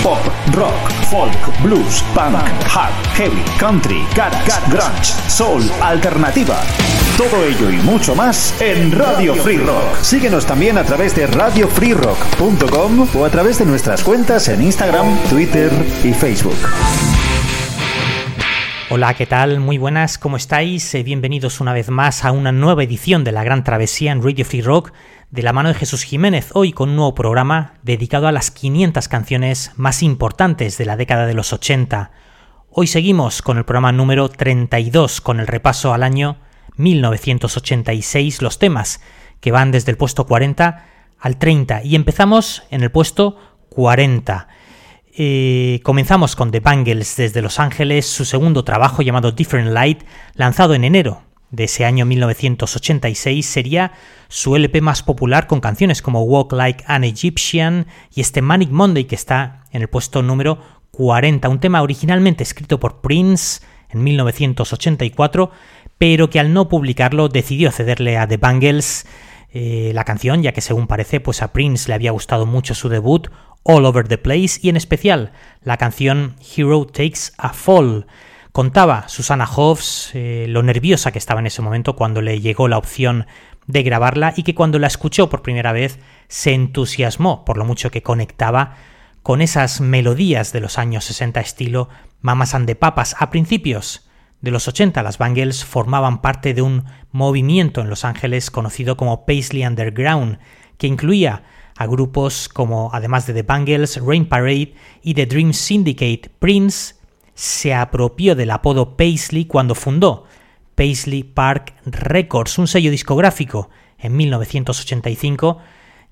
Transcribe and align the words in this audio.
Pop, 0.00 0.18
rock, 0.54 0.90
folk, 1.10 1.62
blues, 1.62 2.02
punk, 2.14 2.34
hard, 2.66 2.92
heavy, 3.14 3.42
country, 3.58 4.04
garage, 4.16 4.50
grunge, 4.68 5.12
soul, 5.28 5.62
alternativa. 5.80 6.60
Todo 7.16 7.44
ello 7.44 7.70
y 7.70 7.76
mucho 7.84 8.16
más 8.16 8.52
en 8.60 8.90
Radio 8.90 9.34
Free 9.36 9.58
Rock. 9.58 10.02
Síguenos 10.02 10.44
también 10.44 10.76
a 10.76 10.82
través 10.82 11.14
de 11.14 11.28
radiofreerock.com 11.28 13.08
o 13.14 13.24
a 13.24 13.30
través 13.30 13.58
de 13.58 13.64
nuestras 13.64 14.02
cuentas 14.02 14.48
en 14.48 14.62
Instagram, 14.62 15.06
Twitter 15.30 15.70
y 16.02 16.12
Facebook. 16.12 16.58
Hola, 18.90 19.14
¿qué 19.14 19.26
tal? 19.26 19.60
Muy 19.60 19.78
buenas, 19.78 20.18
¿cómo 20.18 20.36
estáis? 20.36 20.94
Eh, 20.94 21.02
bienvenidos 21.02 21.60
una 21.60 21.72
vez 21.72 21.88
más 21.88 22.24
a 22.24 22.32
una 22.32 22.52
nueva 22.52 22.82
edición 22.82 23.24
de 23.24 23.32
la 23.32 23.44
Gran 23.44 23.64
Travesía 23.64 24.12
en 24.12 24.22
Radio 24.22 24.44
Free 24.44 24.62
Rock 24.62 24.92
de 25.32 25.42
la 25.42 25.54
mano 25.54 25.70
de 25.70 25.74
Jesús 25.74 26.02
Jiménez, 26.02 26.50
hoy 26.52 26.72
con 26.72 26.90
un 26.90 26.96
nuevo 26.96 27.14
programa 27.14 27.72
dedicado 27.82 28.28
a 28.28 28.32
las 28.32 28.50
500 28.50 29.08
canciones 29.08 29.72
más 29.76 30.02
importantes 30.02 30.76
de 30.76 30.84
la 30.84 30.98
década 30.98 31.26
de 31.26 31.32
los 31.32 31.54
80. 31.54 32.10
Hoy 32.68 32.86
seguimos 32.86 33.40
con 33.40 33.56
el 33.56 33.64
programa 33.64 33.92
número 33.92 34.28
32 34.28 35.22
con 35.22 35.40
el 35.40 35.46
repaso 35.46 35.94
al 35.94 36.02
año 36.02 36.36
1986, 36.76 38.42
los 38.42 38.58
temas 38.58 39.00
que 39.40 39.52
van 39.52 39.72
desde 39.72 39.90
el 39.90 39.96
puesto 39.96 40.26
40 40.26 40.84
al 41.18 41.38
30 41.38 41.82
y 41.82 41.96
empezamos 41.96 42.64
en 42.70 42.82
el 42.82 42.90
puesto 42.90 43.38
40. 43.70 44.48
Eh, 45.16 45.80
comenzamos 45.82 46.36
con 46.36 46.50
The 46.50 46.60
Bangles 46.60 47.16
desde 47.16 47.40
Los 47.40 47.58
Ángeles, 47.58 48.04
su 48.04 48.26
segundo 48.26 48.64
trabajo 48.64 49.00
llamado 49.00 49.32
Different 49.32 49.70
Light, 49.70 50.02
lanzado 50.34 50.74
en 50.74 50.84
enero 50.84 51.22
de 51.52 51.64
ese 51.64 51.84
año 51.84 52.04
1986 52.06 53.46
sería 53.46 53.92
su 54.28 54.56
LP 54.56 54.80
más 54.80 55.02
popular 55.02 55.46
con 55.46 55.60
canciones 55.60 56.02
como 56.02 56.24
Walk 56.24 56.52
Like 56.52 56.84
an 56.88 57.04
Egyptian 57.04 57.86
y 58.12 58.22
este 58.22 58.42
Manic 58.42 58.70
Monday 58.70 59.04
que 59.04 59.14
está 59.14 59.64
en 59.70 59.82
el 59.82 59.88
puesto 59.88 60.22
número 60.22 60.58
40, 60.90 61.48
un 61.48 61.60
tema 61.60 61.82
originalmente 61.82 62.42
escrito 62.42 62.80
por 62.80 63.00
Prince 63.02 63.60
en 63.90 64.02
1984, 64.02 65.50
pero 65.98 66.30
que 66.30 66.40
al 66.40 66.52
no 66.52 66.68
publicarlo 66.68 67.28
decidió 67.28 67.70
cederle 67.70 68.16
a 68.16 68.26
The 68.26 68.38
Bangles 68.38 69.06
eh, 69.52 69.92
la 69.94 70.04
canción, 70.04 70.42
ya 70.42 70.52
que 70.52 70.62
según 70.62 70.86
parece, 70.86 71.20
pues 71.20 71.42
a 71.42 71.52
Prince 71.52 71.88
le 71.88 71.94
había 71.94 72.10
gustado 72.10 72.46
mucho 72.46 72.74
su 72.74 72.88
debut, 72.88 73.28
All 73.62 73.84
Over 73.84 74.08
the 74.08 74.16
Place, 74.16 74.58
y 74.62 74.70
en 74.70 74.76
especial 74.76 75.32
la 75.62 75.76
canción 75.76 76.36
Hero 76.56 76.86
Takes 76.86 77.32
a 77.36 77.50
Fall. 77.50 78.06
Contaba 78.52 79.08
Susana 79.08 79.48
Hoffs 79.50 80.10
eh, 80.12 80.44
lo 80.46 80.62
nerviosa 80.62 81.10
que 81.10 81.18
estaba 81.18 81.40
en 81.40 81.46
ese 81.46 81.62
momento 81.62 81.96
cuando 81.96 82.20
le 82.20 82.40
llegó 82.40 82.68
la 82.68 82.76
opción 82.76 83.26
de 83.66 83.82
grabarla 83.82 84.34
y 84.36 84.42
que 84.42 84.54
cuando 84.54 84.78
la 84.78 84.88
escuchó 84.88 85.30
por 85.30 85.40
primera 85.40 85.72
vez 85.72 85.98
se 86.28 86.52
entusiasmó 86.52 87.46
por 87.46 87.56
lo 87.56 87.64
mucho 87.64 87.90
que 87.90 88.02
conectaba 88.02 88.76
con 89.22 89.40
esas 89.40 89.80
melodías 89.80 90.52
de 90.52 90.60
los 90.60 90.78
años 90.78 91.06
60 91.06 91.40
estilo 91.40 91.88
Mamas 92.20 92.54
and 92.54 92.66
the 92.66 92.74
Papas. 92.74 93.16
A 93.18 93.30
principios 93.30 94.06
de 94.42 94.50
los 94.50 94.68
80 94.68 95.02
las 95.02 95.16
Bangles 95.16 95.64
formaban 95.64 96.20
parte 96.20 96.52
de 96.52 96.60
un 96.60 96.84
movimiento 97.10 97.80
en 97.80 97.88
Los 97.88 98.04
Ángeles 98.04 98.50
conocido 98.50 98.98
como 98.98 99.24
Paisley 99.24 99.64
Underground, 99.64 100.38
que 100.76 100.88
incluía 100.88 101.44
a 101.76 101.86
grupos 101.86 102.50
como, 102.50 102.90
además 102.92 103.26
de 103.26 103.32
The 103.32 103.44
Bangles, 103.44 103.98
Rain 104.04 104.28
Parade 104.28 104.74
y 105.02 105.14
The 105.14 105.26
Dream 105.26 105.52
Syndicate, 105.52 106.30
Prince, 106.38 106.96
se 107.34 107.74
apropió 107.74 108.34
del 108.34 108.50
apodo 108.50 108.96
Paisley 108.96 109.46
cuando 109.46 109.74
fundó 109.74 110.26
Paisley 110.74 111.22
Park 111.22 111.74
Records, 111.84 112.58
un 112.58 112.66
sello 112.66 112.90
discográfico 112.90 113.70
en 113.98 114.16
1985, 114.16 115.58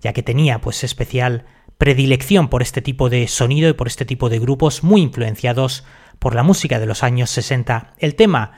ya 0.01 0.13
que 0.13 0.23
tenía 0.23 0.61
pues 0.61 0.85
especial 0.85 1.47
predilección 1.79 2.49
por 2.49 2.63
este 2.63 2.83
tipo 2.83 3.09
de 3.09 3.27
sonido 3.27 3.69
y 3.69 3.73
por 3.73 3.87
este 3.87 4.05
tipo 4.05 4.29
de 4.29 4.39
grupos 4.39 4.83
muy 4.83 5.01
influenciados 5.01 5.85
por 6.19 6.35
la 6.35 6.43
música 6.43 6.79
de 6.79 6.87
los 6.87 7.03
años 7.03 7.31
60. 7.31 7.95
El 7.99 8.15
tema 8.15 8.53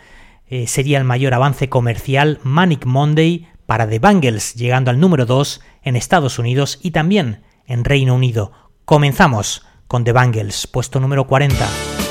eh, 0.47 0.67
sería 0.67 0.99
el 0.99 1.05
mayor 1.05 1.33
avance 1.33 1.69
comercial 1.69 2.41
Manic 2.43 2.85
Monday 2.85 3.49
para 3.67 3.89
The 3.89 4.01
Bangles, 4.01 4.55
llegando 4.55 4.91
al 4.91 5.01
número 5.01 5.25
2 5.25 5.61
en 5.83 5.97
Estados 5.97 6.39
Unidos 6.39 6.79
y 6.83 6.91
también 6.91 7.43
en 7.65 7.85
Reino 7.85 8.15
Unido. 8.15 8.53
Comenzamos 8.85 9.65
con 9.87 10.05
The 10.05 10.13
Bangles, 10.13 10.67
puesto 10.67 11.01
número 11.01 11.27
40. 11.27 12.02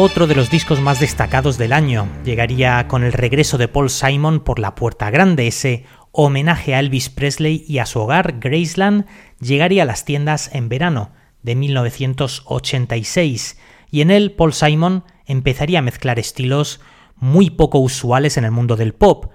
Otro 0.00 0.26
de 0.26 0.34
los 0.34 0.48
discos 0.48 0.80
más 0.80 0.98
destacados 0.98 1.58
del 1.58 1.74
año. 1.74 2.08
Llegaría 2.24 2.88
con 2.88 3.04
el 3.04 3.12
regreso 3.12 3.58
de 3.58 3.68
Paul 3.68 3.90
Simon 3.90 4.40
por 4.40 4.58
la 4.58 4.74
Puerta 4.74 5.10
Grande, 5.10 5.46
ese 5.46 5.84
homenaje 6.10 6.74
a 6.74 6.80
Elvis 6.80 7.10
Presley 7.10 7.66
y 7.68 7.80
a 7.80 7.86
su 7.86 8.00
hogar, 8.00 8.36
Graceland, 8.40 9.04
llegaría 9.40 9.82
a 9.82 9.86
las 9.86 10.06
tiendas 10.06 10.48
en 10.54 10.70
verano 10.70 11.10
de 11.42 11.54
1986 11.54 13.58
y 13.90 14.00
en 14.00 14.10
él 14.10 14.32
Paul 14.32 14.54
Simon 14.54 15.04
empezaría 15.26 15.80
a 15.80 15.82
mezclar 15.82 16.18
estilos 16.18 16.80
muy 17.16 17.50
poco 17.50 17.78
usuales 17.78 18.38
en 18.38 18.44
el 18.44 18.52
mundo 18.52 18.76
del 18.76 18.94
pop, 18.94 19.26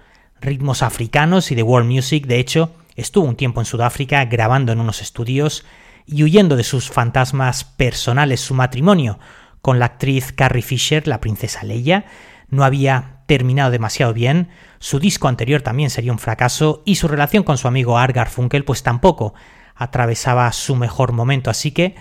ritmos 0.42 0.82
africanos 0.82 1.52
y 1.52 1.56
de 1.56 1.62
world 1.62 1.88
music, 1.88 2.26
de 2.26 2.40
hecho, 2.40 2.72
estuvo 2.96 3.28
un 3.28 3.36
tiempo 3.36 3.62
en 3.62 3.66
Sudáfrica 3.66 4.26
grabando 4.26 4.72
en 4.72 4.80
unos 4.80 5.04
estudios 5.04 5.64
y 6.08 6.24
huyendo 6.24 6.56
de 6.56 6.64
sus 6.64 6.90
fantasmas 6.90 7.66
personales. 7.66 8.42
Su 8.42 8.56
matrimonio 8.56 9.20
con 9.66 9.80
la 9.80 9.86
actriz 9.88 10.32
Carrie 10.32 10.62
Fisher, 10.62 11.08
la 11.08 11.20
princesa 11.20 11.64
Leia, 11.64 12.06
no 12.50 12.64
había 12.64 13.24
terminado 13.26 13.72
demasiado 13.72 14.14
bien, 14.14 14.50
su 14.78 15.00
disco 15.00 15.28
anterior 15.28 15.64
también 15.64 15.90
sería 15.90 16.12
un 16.12 16.20
fracaso 16.20 16.84
y 16.86 16.98
su 16.98 17.08
relación 17.08 17.42
con 17.42 17.58
su 17.58 17.68
amigo 17.68 17.98
Argar 17.98 18.30
Funkel 18.30 18.64
pues 18.64 18.84
tampoco 18.84 19.34
atravesaba 19.74 20.52
su 20.52 20.76
mejor 20.76 21.14
momento, 21.14 21.50
así 21.50 21.72
que, 21.72 21.96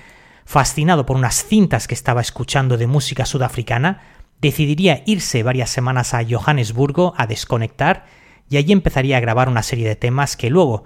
fascinado 0.44 1.06
por 1.06 1.16
unas 1.16 1.42
cintas 1.42 1.88
que 1.88 1.94
estaba 1.94 2.20
escuchando 2.20 2.76
de 2.76 2.86
música 2.86 3.24
sudafricana, 3.24 4.02
decidiría 4.42 5.02
irse 5.06 5.42
varias 5.42 5.70
semanas 5.70 6.12
a 6.12 6.20
Johannesburgo 6.22 7.14
a 7.16 7.26
desconectar 7.26 8.04
y 8.50 8.58
allí 8.58 8.74
empezaría 8.74 9.16
a 9.16 9.20
grabar 9.20 9.48
una 9.48 9.62
serie 9.62 9.88
de 9.88 9.96
temas 9.96 10.36
que 10.36 10.50
luego 10.50 10.84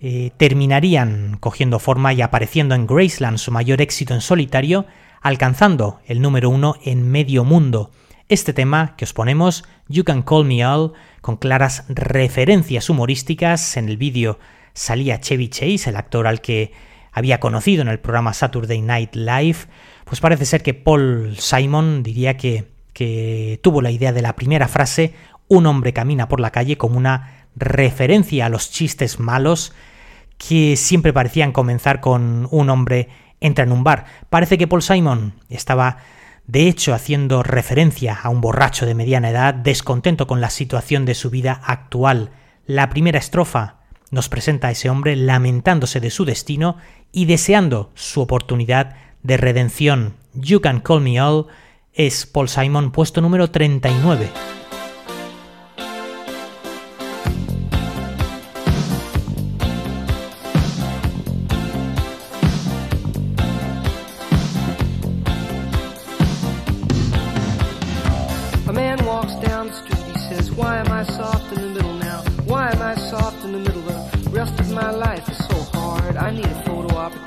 eh, 0.00 0.32
terminarían 0.38 1.36
cogiendo 1.38 1.78
forma 1.78 2.12
y 2.14 2.20
apareciendo 2.20 2.74
en 2.74 2.88
Graceland, 2.88 3.38
su 3.38 3.52
mayor 3.52 3.80
éxito 3.80 4.12
en 4.12 4.20
solitario, 4.20 4.86
alcanzando 5.26 5.98
el 6.06 6.22
número 6.22 6.48
uno 6.50 6.76
en 6.84 7.10
medio 7.10 7.42
mundo. 7.42 7.90
Este 8.28 8.52
tema 8.52 8.94
que 8.96 9.04
os 9.04 9.12
ponemos, 9.12 9.64
You 9.88 10.04
Can 10.04 10.22
Call 10.22 10.44
Me 10.44 10.64
All, 10.64 10.92
con 11.20 11.36
claras 11.36 11.84
referencias 11.88 12.88
humorísticas, 12.88 13.76
en 13.76 13.88
el 13.88 13.96
vídeo 13.96 14.38
salía 14.72 15.20
Chevy 15.20 15.48
Chase, 15.48 15.90
el 15.90 15.96
actor 15.96 16.28
al 16.28 16.40
que 16.40 16.70
había 17.10 17.40
conocido 17.40 17.82
en 17.82 17.88
el 17.88 17.98
programa 17.98 18.34
Saturday 18.34 18.80
Night 18.80 19.16
Live, 19.16 19.56
pues 20.04 20.20
parece 20.20 20.44
ser 20.44 20.62
que 20.62 20.74
Paul 20.74 21.34
Simon 21.36 22.04
diría 22.04 22.36
que, 22.36 22.68
que 22.92 23.58
tuvo 23.64 23.82
la 23.82 23.90
idea 23.90 24.12
de 24.12 24.22
la 24.22 24.36
primera 24.36 24.68
frase, 24.68 25.14
un 25.48 25.66
hombre 25.66 25.92
camina 25.92 26.28
por 26.28 26.38
la 26.38 26.52
calle 26.52 26.78
como 26.78 26.98
una 26.98 27.48
referencia 27.56 28.46
a 28.46 28.48
los 28.48 28.70
chistes 28.70 29.18
malos 29.18 29.72
que 30.38 30.76
siempre 30.76 31.12
parecían 31.12 31.50
comenzar 31.50 32.00
con 32.00 32.46
un 32.52 32.70
hombre 32.70 33.08
entra 33.46 33.64
en 33.64 33.72
un 33.72 33.84
bar. 33.84 34.04
Parece 34.30 34.58
que 34.58 34.66
Paul 34.66 34.82
Simon 34.82 35.34
estaba 35.48 35.98
de 36.46 36.68
hecho 36.68 36.94
haciendo 36.94 37.42
referencia 37.42 38.14
a 38.14 38.28
un 38.28 38.40
borracho 38.40 38.86
de 38.86 38.94
mediana 38.94 39.30
edad 39.30 39.54
descontento 39.54 40.26
con 40.26 40.40
la 40.40 40.50
situación 40.50 41.04
de 41.04 41.14
su 41.14 41.30
vida 41.30 41.60
actual. 41.64 42.30
La 42.66 42.88
primera 42.88 43.18
estrofa 43.18 43.76
nos 44.10 44.28
presenta 44.28 44.68
a 44.68 44.70
ese 44.70 44.90
hombre 44.90 45.16
lamentándose 45.16 46.00
de 46.00 46.10
su 46.10 46.24
destino 46.24 46.76
y 47.12 47.24
deseando 47.24 47.90
su 47.94 48.20
oportunidad 48.20 48.96
de 49.22 49.36
redención. 49.36 50.14
You 50.34 50.60
Can 50.60 50.80
Call 50.80 51.00
Me 51.00 51.20
All 51.20 51.46
es 51.92 52.26
Paul 52.26 52.48
Simon 52.48 52.92
puesto 52.92 53.20
número 53.20 53.50
39. 53.50 54.28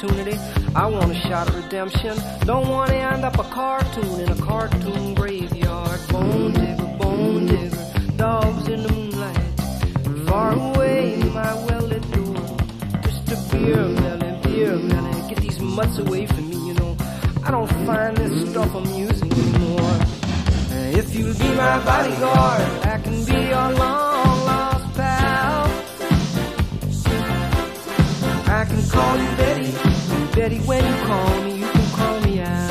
I 0.02 0.88
want 0.88 1.12
a 1.12 1.20
shot 1.28 1.50
of 1.50 1.56
redemption. 1.62 2.16
Don't 2.46 2.70
want 2.70 2.90
to 2.90 2.96
end 2.96 3.26
up 3.26 3.38
a 3.38 3.44
cartoon 3.44 4.22
in 4.22 4.30
a 4.32 4.36
cartoon 4.36 5.14
graveyard. 5.14 6.00
Bone 6.08 6.54
digger, 6.54 6.98
bone 6.98 7.46
digger, 7.48 8.16
dogs 8.16 8.70
in 8.70 8.84
the 8.84 8.94
moonlight. 8.94 10.26
Far 10.26 10.54
away, 10.54 11.18
my 11.34 11.54
well-lit 11.66 12.10
door. 12.12 12.58
Just 13.02 13.30
a 13.30 13.36
beer 13.52 13.76
melon, 13.76 14.42
beer 14.42 14.78
melon. 14.78 15.28
Get 15.28 15.40
these 15.40 15.60
mutts 15.60 15.98
away 15.98 16.26
from 16.28 16.50
me, 16.50 16.68
you 16.68 16.76
know. 16.76 16.96
I 17.44 17.52
don't 17.52 17.68
find 17.86 18.16
this 18.16 18.52
stuff 18.52 18.74
amusing 18.74 19.34
anymore. 19.34 20.00
If 20.98 21.14
you'll 21.14 21.34
be 21.34 21.50
my 21.56 21.84
bodyguard, 21.84 22.62
I 22.88 23.00
can 23.04 23.26
be 23.26 23.34
your 23.34 23.72
long 23.74 24.29
can 28.70 28.90
call 28.90 29.18
you 29.18 29.30
Betty. 29.36 29.72
Betty, 30.36 30.60
when 30.60 30.86
you 30.86 30.96
call 31.06 31.42
me, 31.44 31.56
you 31.58 31.68
can 31.68 31.92
call 31.92 32.22
me 32.22 32.40
out. 32.40 32.70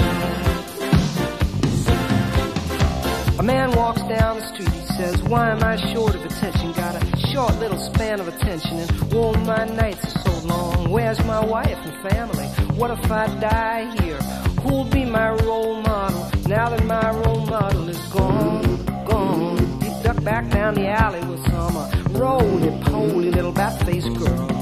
A 3.38 3.42
man 3.42 3.72
walks 3.72 4.02
down 4.02 4.38
the 4.38 4.46
street, 4.54 4.68
he 4.70 4.86
says, 4.96 5.22
Why 5.24 5.50
am 5.50 5.62
I 5.62 5.76
short 5.92 6.14
of 6.14 6.24
attention? 6.24 6.72
Got 6.72 7.02
a 7.02 7.16
short 7.28 7.58
little 7.58 7.78
span 7.78 8.20
of 8.20 8.28
attention, 8.28 8.78
and 8.78 8.90
oh, 9.12 9.34
my 9.44 9.64
nights 9.64 10.04
are 10.04 10.18
so 10.24 10.46
long. 10.46 10.90
Where's 10.90 11.22
my 11.24 11.44
wife 11.44 11.78
and 11.84 12.10
family? 12.10 12.46
What 12.76 12.90
if 12.90 13.10
I 13.10 13.26
die 13.38 13.90
here? 14.00 14.18
Who'll 14.62 14.84
be 14.84 15.04
my 15.04 15.30
role 15.30 15.80
model 15.82 16.30
now 16.48 16.68
that 16.70 16.84
my 16.84 17.10
role 17.10 17.46
model 17.46 17.88
is 17.88 17.98
gone? 18.08 18.84
Gone. 19.04 19.80
He 19.82 19.88
ducked 20.02 20.24
back 20.24 20.50
down 20.50 20.74
the 20.74 20.88
alley 20.88 21.20
with 21.26 21.44
some 21.46 21.76
uh, 21.76 21.90
roly-poly 22.10 23.30
little 23.30 23.52
bat-faced 23.52 24.14
girl. 24.14 24.57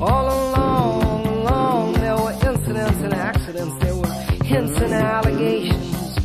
All 0.00 0.26
along, 0.26 1.26
along, 1.26 1.92
there 1.94 2.16
were 2.16 2.30
incidents 2.30 2.98
and 3.00 3.14
accidents, 3.14 3.74
there 3.84 3.96
were 3.96 4.12
hints 4.44 4.80
and 4.80 4.94
allegations. 4.94 6.16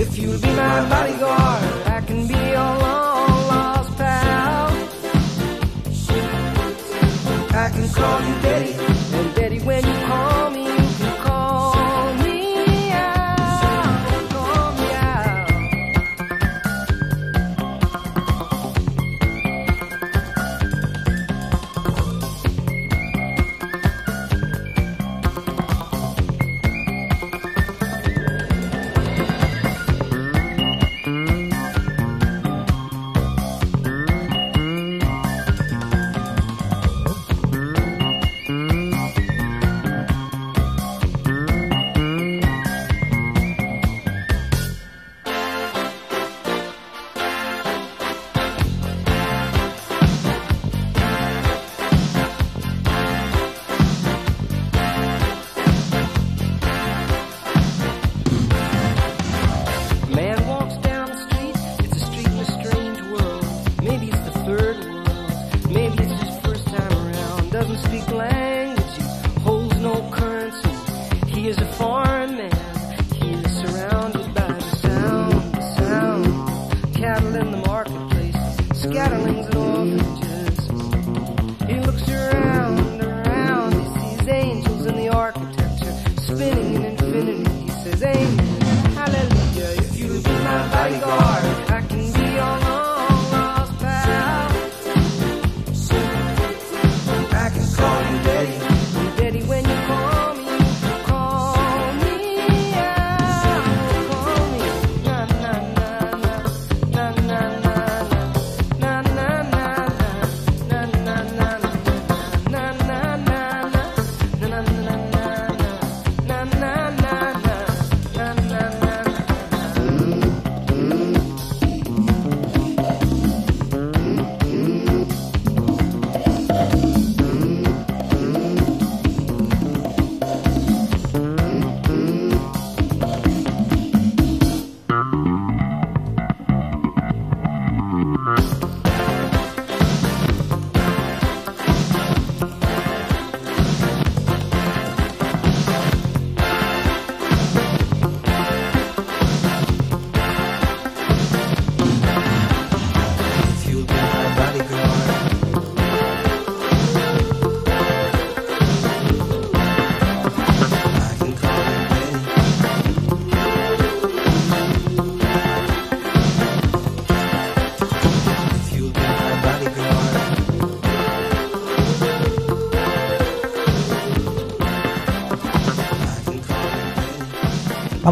If 0.00 0.16
you'll 0.18 0.40
be 0.40 0.48
my 0.48 0.88
bodyguard, 0.88 1.86
I 1.86 2.00
can 2.06 2.26
be 2.26 2.32
your 2.34 2.72
long 2.84 3.46
lost 3.48 3.96
pal. 3.98 4.68
I 7.54 7.68
can 7.68 7.88
call 7.90 8.20
you 8.22 8.34
Betty, 8.40 8.72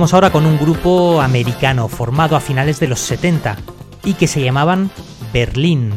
Vamos 0.00 0.14
ahora 0.14 0.32
con 0.32 0.46
un 0.46 0.56
grupo 0.58 1.20
americano 1.20 1.86
formado 1.86 2.34
a 2.34 2.40
finales 2.40 2.80
de 2.80 2.88
los 2.88 3.00
70 3.00 3.58
y 4.02 4.14
que 4.14 4.28
se 4.28 4.42
llamaban 4.42 4.90
Berlín. 5.30 5.92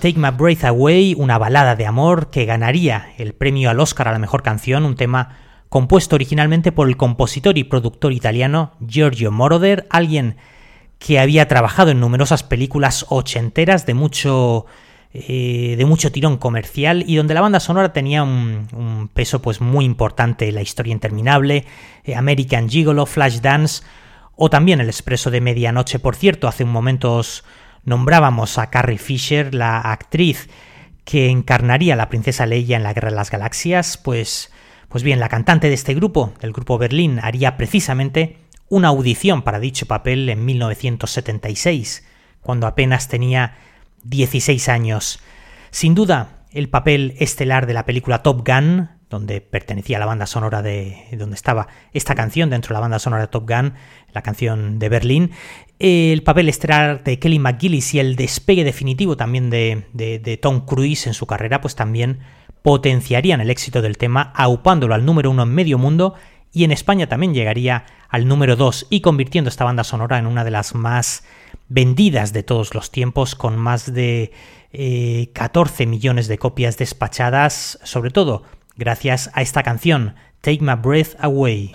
Take 0.00 0.18
My 0.18 0.30
Breath 0.30 0.64
Away, 0.64 1.14
una 1.16 1.38
balada 1.38 1.76
de 1.76 1.86
amor 1.86 2.30
que 2.30 2.46
ganaría 2.46 3.12
el 3.16 3.32
premio 3.32 3.70
al 3.70 3.78
Oscar 3.78 4.08
a 4.08 4.12
la 4.12 4.18
mejor 4.18 4.42
canción, 4.42 4.84
un 4.84 4.96
tema 4.96 5.38
compuesto 5.68 6.16
originalmente 6.16 6.72
por 6.72 6.88
el 6.88 6.96
compositor 6.96 7.56
y 7.58 7.62
productor 7.62 8.12
italiano 8.12 8.72
Giorgio 8.84 9.30
Moroder, 9.30 9.86
alguien 9.88 10.38
que 10.98 11.20
había 11.20 11.46
trabajado 11.46 11.92
en 11.92 12.00
numerosas 12.00 12.42
películas 12.42 13.06
ochenteras 13.08 13.86
de 13.86 13.94
mucho 13.94 14.66
eh, 15.28 15.76
de 15.76 15.84
mucho 15.84 16.12
tirón 16.12 16.36
comercial 16.36 17.04
y 17.06 17.16
donde 17.16 17.34
la 17.34 17.40
banda 17.40 17.60
sonora 17.60 17.92
tenía 17.92 18.22
un, 18.22 19.08
peso 19.14 19.40
pues 19.40 19.60
muy 19.60 19.84
importante, 19.84 20.52
La 20.52 20.62
historia 20.62 20.92
interminable, 20.92 21.64
eh, 22.04 22.14
American 22.14 22.68
Gigolo, 22.68 23.06
Flashdance 23.06 23.82
o 24.34 24.50
también 24.50 24.80
El 24.80 24.88
expreso 24.88 25.30
de 25.30 25.40
medianoche. 25.40 25.98
Por 25.98 26.16
cierto, 26.16 26.48
hace 26.48 26.64
un 26.64 26.70
momento 26.70 27.22
nombrábamos 27.84 28.58
a 28.58 28.68
Carrie 28.68 28.98
Fisher, 28.98 29.54
la 29.54 29.80
actriz 29.80 30.48
que 31.04 31.30
encarnaría 31.30 31.94
a 31.94 31.96
la 31.96 32.08
princesa 32.08 32.44
Leia 32.44 32.76
en 32.76 32.82
la 32.82 32.92
Guerra 32.92 33.10
de 33.10 33.16
las 33.16 33.30
Galaxias, 33.30 33.96
pues, 33.96 34.52
pues 34.88 35.04
bien, 35.04 35.20
la 35.20 35.28
cantante 35.28 35.68
de 35.68 35.74
este 35.74 35.94
grupo, 35.94 36.34
del 36.40 36.52
grupo 36.52 36.78
Berlín, 36.78 37.20
haría 37.22 37.56
precisamente 37.56 38.38
una 38.68 38.88
audición 38.88 39.42
para 39.42 39.60
dicho 39.60 39.86
papel 39.86 40.28
en 40.28 40.44
1976, 40.44 42.04
cuando 42.42 42.66
apenas 42.66 43.08
tenía 43.08 43.56
16 44.08 44.68
años. 44.68 45.18
Sin 45.70 45.94
duda, 45.94 46.44
el 46.52 46.68
papel 46.68 47.14
estelar 47.18 47.66
de 47.66 47.74
la 47.74 47.84
película 47.86 48.22
Top 48.22 48.46
Gun, 48.46 48.88
donde 49.08 49.40
pertenecía 49.40 49.98
a 49.98 50.00
la 50.00 50.06
banda 50.06 50.26
sonora 50.26 50.62
de. 50.62 51.06
donde 51.12 51.36
estaba 51.36 51.68
esta 51.92 52.14
canción 52.14 52.50
dentro 52.50 52.70
de 52.70 52.74
la 52.74 52.80
banda 52.80 52.98
sonora 52.98 53.22
de 53.22 53.28
Top 53.28 53.48
Gun, 53.48 53.74
la 54.12 54.22
canción 54.22 54.78
de 54.78 54.88
Berlín. 54.88 55.30
El 55.78 56.22
papel 56.22 56.48
estelar 56.48 57.04
de 57.04 57.18
Kelly 57.18 57.38
McGillis 57.38 57.94
y 57.94 58.00
el 58.00 58.16
despegue 58.16 58.64
definitivo 58.64 59.16
también 59.16 59.50
de, 59.50 59.84
de 59.92 60.36
Tom 60.38 60.64
Cruise 60.64 61.06
en 61.06 61.14
su 61.14 61.26
carrera, 61.26 61.60
pues 61.60 61.76
también 61.76 62.20
potenciarían 62.62 63.40
el 63.40 63.50
éxito 63.50 63.82
del 63.82 63.96
tema, 63.96 64.32
aupándolo 64.34 64.94
al 64.94 65.04
número 65.04 65.30
uno 65.30 65.44
en 65.44 65.54
medio 65.54 65.78
mundo 65.78 66.14
y 66.56 66.64
en 66.64 66.72
España 66.72 67.06
también 67.06 67.34
llegaría 67.34 67.84
al 68.08 68.26
número 68.26 68.56
2 68.56 68.86
y 68.88 69.02
convirtiendo 69.02 69.50
esta 69.50 69.64
banda 69.64 69.84
sonora 69.84 70.18
en 70.18 70.26
una 70.26 70.42
de 70.42 70.50
las 70.50 70.74
más 70.74 71.22
vendidas 71.68 72.32
de 72.32 72.42
todos 72.42 72.74
los 72.74 72.90
tiempos, 72.90 73.34
con 73.34 73.56
más 73.56 73.92
de 73.92 74.32
14 75.32 75.82
eh, 75.82 75.86
millones 75.86 76.28
de 76.28 76.38
copias 76.38 76.76
despachadas, 76.76 77.78
sobre 77.82 78.10
todo 78.10 78.42
gracias 78.76 79.30
a 79.34 79.42
esta 79.42 79.62
canción, 79.62 80.14
Take 80.40 80.60
My 80.60 80.74
Breath 80.74 81.16
Away. 81.18 81.72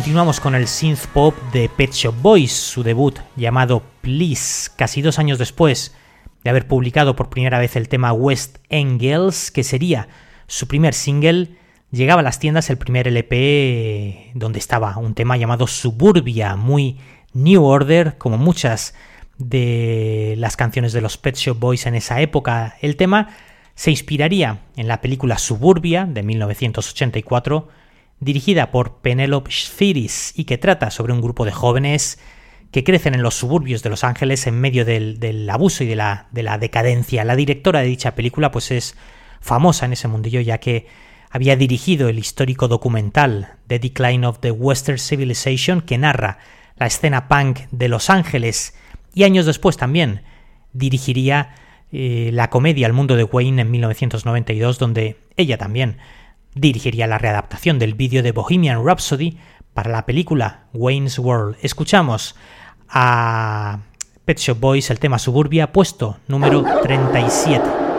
Continuamos 0.00 0.40
con 0.40 0.54
el 0.54 0.66
synth 0.66 1.08
pop 1.08 1.34
de 1.52 1.68
Pet 1.68 1.92
Shop 1.92 2.14
Boys, 2.22 2.52
su 2.52 2.82
debut 2.82 3.18
llamado 3.36 3.82
Please, 4.00 4.70
casi 4.74 5.02
dos 5.02 5.18
años 5.18 5.38
después 5.38 5.94
de 6.42 6.48
haber 6.48 6.66
publicado 6.66 7.14
por 7.14 7.28
primera 7.28 7.58
vez 7.58 7.76
el 7.76 7.90
tema 7.90 8.14
West 8.14 8.56
Angels, 8.70 9.50
que 9.50 9.62
sería 9.62 10.08
su 10.46 10.66
primer 10.68 10.94
single, 10.94 11.50
llegaba 11.90 12.20
a 12.20 12.24
las 12.24 12.38
tiendas 12.38 12.70
el 12.70 12.78
primer 12.78 13.08
LP 13.08 14.30
donde 14.32 14.58
estaba 14.58 14.96
un 14.96 15.12
tema 15.12 15.36
llamado 15.36 15.66
Suburbia, 15.66 16.56
muy 16.56 16.96
New 17.34 17.62
Order, 17.62 18.16
como 18.16 18.38
muchas 18.38 18.94
de 19.36 20.34
las 20.38 20.56
canciones 20.56 20.94
de 20.94 21.02
los 21.02 21.18
Pet 21.18 21.36
Shop 21.36 21.58
Boys 21.58 21.84
en 21.84 21.94
esa 21.94 22.22
época. 22.22 22.74
El 22.80 22.96
tema 22.96 23.36
se 23.74 23.90
inspiraría 23.90 24.60
en 24.76 24.88
la 24.88 25.02
película 25.02 25.36
Suburbia 25.36 26.06
de 26.06 26.22
1984, 26.22 27.68
dirigida 28.20 28.70
por 28.70 28.98
Penelope 28.98 29.50
Spheris 29.50 30.32
y 30.36 30.44
que 30.44 30.58
trata 30.58 30.90
sobre 30.90 31.12
un 31.12 31.22
grupo 31.22 31.44
de 31.44 31.52
jóvenes 31.52 32.18
que 32.70 32.84
crecen 32.84 33.14
en 33.14 33.22
los 33.22 33.34
suburbios 33.34 33.82
de 33.82 33.90
Los 33.90 34.04
Ángeles 34.04 34.46
en 34.46 34.60
medio 34.60 34.84
del, 34.84 35.48
abuso 35.50 35.82
y 35.82 35.88
de 35.88 35.96
la, 35.96 36.28
de 36.30 36.42
la, 36.42 36.58
decadencia. 36.58 37.24
La 37.24 37.34
directora 37.34 37.80
de 37.80 37.86
dicha 37.86 38.14
película 38.14 38.52
pues 38.52 38.70
es 38.70 38.96
famosa 39.40 39.86
en 39.86 39.94
ese 39.94 40.06
mundillo 40.06 40.40
ya 40.40 40.58
que 40.58 40.86
había 41.30 41.56
dirigido 41.56 42.08
el 42.08 42.18
histórico 42.18 42.68
documental 42.68 43.54
The 43.66 43.78
Decline 43.78 44.26
of 44.26 44.38
the 44.40 44.50
Western 44.50 44.98
Civilization 44.98 45.80
que 45.80 45.98
narra 45.98 46.38
la 46.76 46.86
escena 46.86 47.28
punk 47.28 47.60
de 47.70 47.88
Los 47.88 48.10
Ángeles 48.10 48.74
y 49.14 49.24
años 49.24 49.46
después 49.46 49.76
también 49.76 50.22
dirigiría 50.72 51.54
eh, 51.92 52.30
la 52.32 52.50
comedia 52.50 52.86
El 52.86 52.92
mundo 52.92 53.16
de 53.16 53.24
Wayne 53.24 53.62
en 53.62 53.70
1992 53.70 54.78
donde 54.78 55.16
ella 55.36 55.58
también 55.58 55.98
dirigiría 56.54 57.06
la 57.06 57.18
readaptación 57.18 57.78
del 57.78 57.94
vídeo 57.94 58.22
de 58.22 58.32
Bohemian 58.32 58.84
Rhapsody 58.84 59.38
para 59.74 59.90
la 59.90 60.06
película 60.06 60.66
Wayne's 60.72 61.18
World. 61.18 61.56
Escuchamos 61.62 62.36
a 62.88 63.80
Pet 64.24 64.38
Shop 64.38 64.58
Boys 64.58 64.90
el 64.90 65.00
tema 65.00 65.18
Suburbia, 65.18 65.72
puesto 65.72 66.18
número 66.28 66.64
37. 66.82 67.89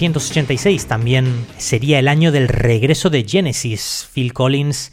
1986 0.00 0.86
también 0.86 1.46
sería 1.58 1.98
el 1.98 2.08
año 2.08 2.32
del 2.32 2.48
regreso 2.48 3.10
de 3.10 3.22
Genesis. 3.22 4.08
Phil 4.14 4.32
Collins 4.32 4.92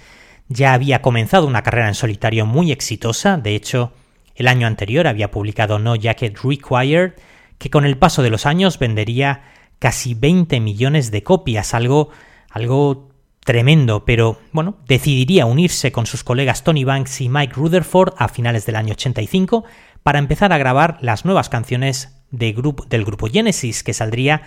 ya 0.50 0.74
había 0.74 1.02
comenzado 1.02 1.48
una 1.48 1.64
carrera 1.64 1.88
en 1.88 1.94
solitario 1.94 2.46
muy 2.46 2.74
exitosa, 2.74 3.38
de 3.38 3.56
hecho, 3.56 3.94
el 4.36 4.50
año 4.50 4.68
anterior 4.68 5.08
había 5.08 5.32
publicado 5.32 5.80
No 5.80 5.96
Jacket 5.96 6.38
Required, 6.44 7.14
que 7.58 7.70
con 7.70 7.86
el 7.86 7.98
paso 7.98 8.22
de 8.22 8.30
los 8.30 8.46
años 8.46 8.80
vendería 8.80 9.44
casi 9.80 10.14
20 10.14 10.60
millones 10.60 11.10
de 11.10 11.24
copias, 11.24 11.74
algo, 11.74 12.10
algo 12.50 13.08
tremendo, 13.46 14.04
pero 14.04 14.42
bueno, 14.52 14.76
decidiría 14.88 15.46
unirse 15.46 15.94
con 15.94 16.06
sus 16.06 16.26
colegas 16.26 16.66
Tony 16.66 16.84
Banks 16.84 17.22
y 17.22 17.30
Mike 17.30 17.54
Rutherford 17.56 18.14
a 18.18 18.28
finales 18.28 18.66
del 18.66 18.76
año 18.76 18.92
85 18.92 19.64
para 20.04 20.20
empezar 20.20 20.52
a 20.52 20.58
grabar 20.58 20.98
las 21.00 21.24
nuevas 21.24 21.48
canciones 21.48 22.14
del 22.30 22.54
grupo 22.54 23.28
Genesis, 23.32 23.84
que 23.84 23.94
saldría, 23.94 24.42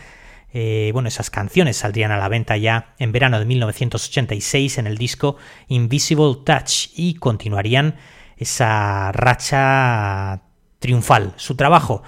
eh, 0.53 0.91
bueno, 0.93 1.09
esas 1.09 1.31
canciones 1.31 1.77
saldrían 1.77 2.11
a 2.11 2.19
la 2.19 2.29
venta 2.29 2.57
ya 2.57 2.95
en 2.99 3.13
verano 3.13 3.39
de 3.39 3.45
1986 3.45 4.79
en 4.79 4.87
el 4.87 4.99
disco 4.99 5.37
Invisible 5.69 6.39
Touch 6.45 6.89
y 6.97 7.15
continuarían 7.15 7.97
esa 8.37 9.13
racha 9.13 10.43
triunfal. 10.81 11.35
Su 11.37 11.55
trabajo, 11.55 12.03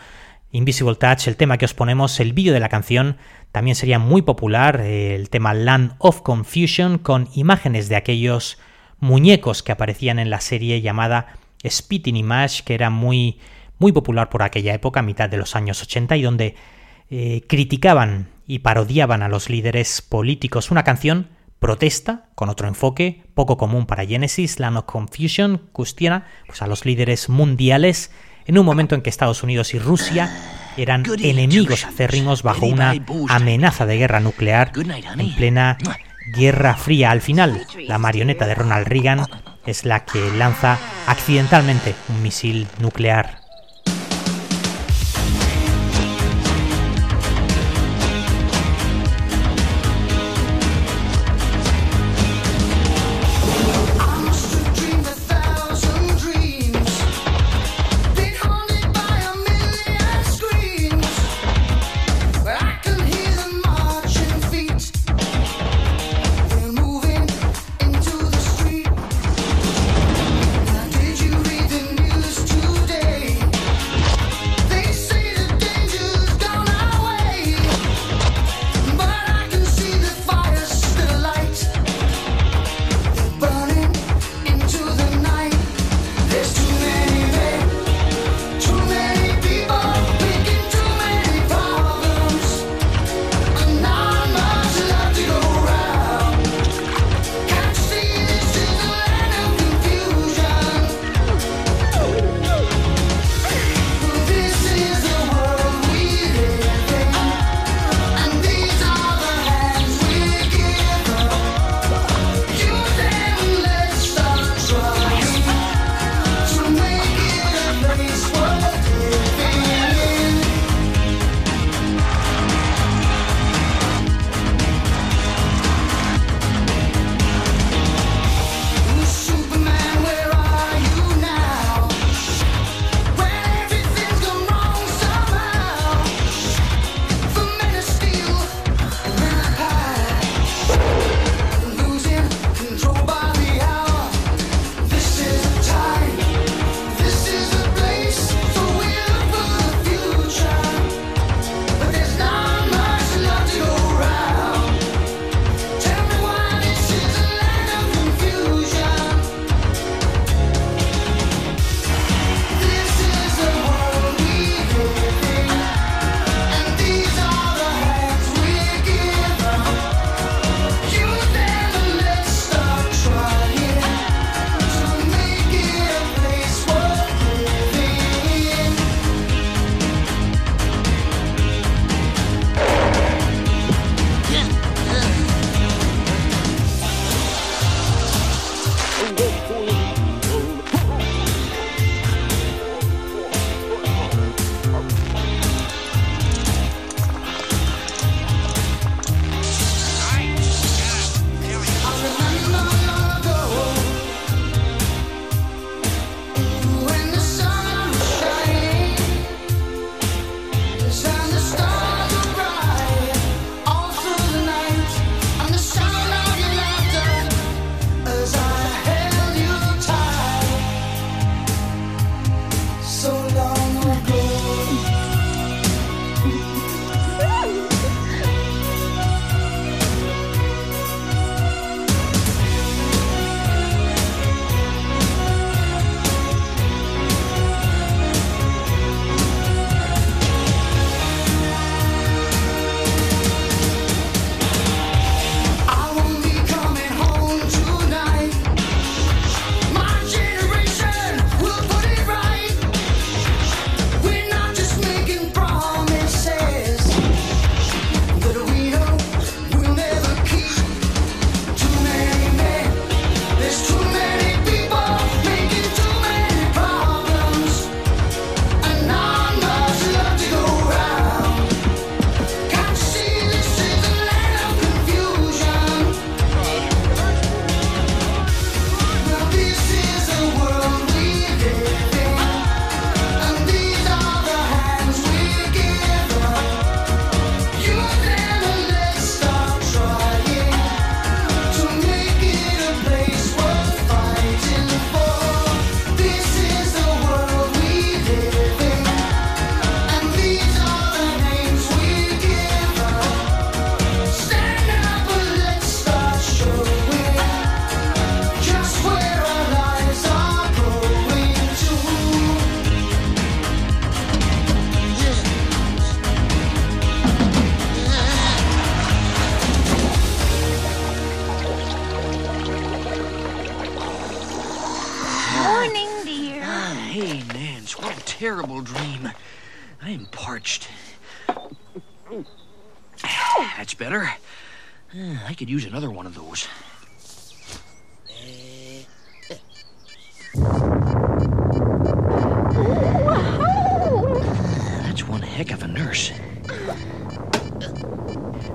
Invisible 0.50 0.96
Touch, 0.96 1.28
el 1.28 1.36
tema 1.36 1.56
que 1.56 1.66
os 1.66 1.74
ponemos, 1.74 2.18
el 2.20 2.32
vídeo 2.32 2.52
de 2.52 2.60
la 2.60 2.68
canción, 2.68 3.16
también 3.52 3.76
sería 3.76 3.98
muy 3.98 4.22
popular, 4.22 4.80
eh, 4.80 5.14
el 5.14 5.30
tema 5.30 5.54
Land 5.54 5.94
of 5.98 6.22
Confusion, 6.22 6.98
con 6.98 7.28
imágenes 7.34 7.88
de 7.88 7.96
aquellos 7.96 8.58
muñecos 8.98 9.62
que 9.62 9.72
aparecían 9.72 10.18
en 10.18 10.30
la 10.30 10.40
serie 10.40 10.80
llamada 10.80 11.38
Spitting 11.66 12.16
Image, 12.16 12.64
que 12.64 12.74
era 12.74 12.90
muy, 12.90 13.38
muy 13.78 13.92
popular 13.92 14.30
por 14.30 14.42
aquella 14.42 14.74
época, 14.74 15.02
mitad 15.02 15.28
de 15.28 15.36
los 15.36 15.54
años 15.54 15.82
80, 15.82 16.16
y 16.16 16.22
donde 16.22 16.54
eh, 17.14 17.42
criticaban 17.46 18.30
y 18.46 18.60
parodiaban 18.60 19.22
a 19.22 19.28
los 19.28 19.50
líderes 19.50 20.00
políticos. 20.00 20.70
Una 20.70 20.82
canción 20.82 21.28
protesta, 21.58 22.30
con 22.34 22.48
otro 22.48 22.68
enfoque, 22.68 23.22
poco 23.34 23.58
común 23.58 23.84
para 23.84 24.06
Genesis, 24.06 24.58
Land 24.58 24.78
of 24.78 24.84
Confusion, 24.86 25.60
cuestiona 25.72 26.26
pues, 26.46 26.62
a 26.62 26.66
los 26.66 26.86
líderes 26.86 27.28
mundiales 27.28 28.12
en 28.46 28.56
un 28.56 28.64
momento 28.64 28.94
en 28.94 29.02
que 29.02 29.10
Estados 29.10 29.42
Unidos 29.42 29.74
y 29.74 29.78
Rusia 29.78 30.34
eran 30.78 31.04
enemigos 31.22 31.84
acérrimos 31.84 32.42
bajo 32.42 32.64
una 32.64 32.94
amenaza 33.28 33.84
de 33.84 33.98
guerra 33.98 34.20
nuclear 34.20 34.72
en 34.74 35.34
plena 35.34 35.76
Guerra 36.34 36.76
Fría. 36.76 37.10
Al 37.10 37.20
final, 37.20 37.66
la 37.86 37.98
marioneta 37.98 38.46
de 38.46 38.54
Ronald 38.54 38.86
Reagan 38.86 39.26
es 39.66 39.84
la 39.84 40.06
que 40.06 40.30
lanza 40.38 40.78
accidentalmente 41.06 41.94
un 42.08 42.22
misil 42.22 42.66
nuclear. 42.80 43.41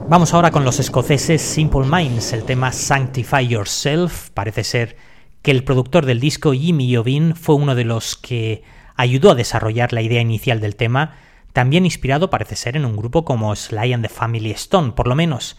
Vamos 0.10 0.34
ahora 0.34 0.52
con 0.52 0.63
los 0.63 0.80
escoceses 0.80 1.41
Simple 1.41 1.86
Minds, 1.86 2.32
el 2.32 2.46
tema 2.46 2.72
Sanctify 2.72 3.46
Yourself. 3.46 4.30
Parece 4.30 4.63
ser 4.63 4.96
que 5.41 5.52
el 5.52 5.65
productor 5.65 6.06
del 6.06 6.22
disco, 6.22 6.54
Jimmy 6.54 6.88
Iovine, 6.88 7.36
fue 7.36 7.56
uno 7.56 7.76
de 7.76 7.84
los 7.84 8.15
que 8.15 8.63
ayudó 8.96 9.32
a 9.32 9.36
desarrollar 9.36 9.91
la 9.91 10.02
idea 10.02 10.22
inicial 10.22 10.62
del 10.62 10.78
tema, 10.78 11.17
también 11.52 11.84
inspirado 11.84 12.30
parece 12.30 12.56
ser 12.56 12.78
en 12.78 12.86
un 12.86 12.96
grupo 12.96 13.26
como 13.26 13.54
Sly 13.54 13.91
and 13.91 14.06
the 14.06 14.10
Family 14.10 14.52
Stone, 14.52 14.93
por 14.93 15.10
lo 15.10 15.15
menos 15.15 15.58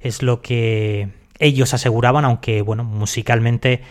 es 0.00 0.22
lo 0.22 0.40
que 0.40 1.10
ellos 1.38 1.74
aseguraban, 1.74 2.24
aunque 2.24 2.62
bueno, 2.62 2.84
musicalmente 2.84 3.82